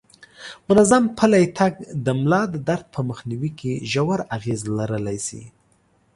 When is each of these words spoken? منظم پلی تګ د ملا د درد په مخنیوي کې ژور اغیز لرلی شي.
منظم 0.67 1.03
پلی 1.17 1.45
تګ 1.57 1.73
د 2.05 2.07
ملا 2.19 2.41
د 2.53 2.55
درد 2.67 2.85
په 2.95 3.01
مخنیوي 3.09 3.51
کې 3.59 3.71
ژور 3.91 4.19
اغیز 4.35 4.61
لرلی 4.77 5.17
شي. 5.27 5.43